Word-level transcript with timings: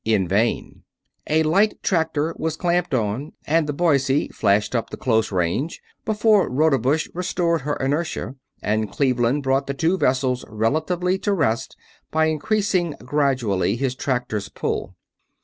In 0.03 0.27
vain. 0.27 0.81
A 1.27 1.43
light 1.43 1.75
tractor 1.83 2.33
was 2.35 2.57
clamped 2.57 2.95
on 2.95 3.33
and 3.45 3.67
the 3.67 3.71
Boise 3.71 4.29
flashed 4.29 4.73
up 4.75 4.89
to 4.89 4.97
close 4.97 5.31
range 5.31 5.79
before 6.05 6.49
Rodebush 6.49 7.07
restored 7.13 7.61
her 7.61 7.75
inertia 7.75 8.33
and 8.63 8.91
Cleveland 8.91 9.43
brought 9.43 9.67
the 9.67 9.75
two 9.75 9.99
vessels 9.99 10.43
relatively 10.47 11.19
to 11.19 11.33
rest 11.33 11.77
by 12.09 12.25
increasing 12.25 12.95
gradually 13.05 13.75
his 13.75 13.93
tractor's 13.93 14.49
pull. 14.49 14.95